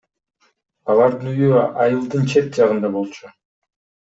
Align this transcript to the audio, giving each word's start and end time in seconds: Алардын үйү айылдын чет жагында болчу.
Алардын 0.93 1.29
үйү 1.33 1.61
айылдын 1.85 2.27
чет 2.33 2.51
жагында 2.61 2.95
болчу. 2.99 3.35